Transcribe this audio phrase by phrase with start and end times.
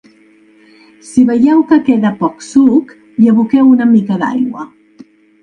[1.09, 4.67] Si veieu que queda poc suc, hi aboqueu una mica d’aigua.